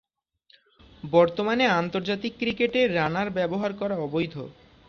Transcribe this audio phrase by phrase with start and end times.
[1.03, 4.35] বর্তমানে আন্তর্জাতিক ক্রিকেটে রানার ব্যবহার করা অবৈধ।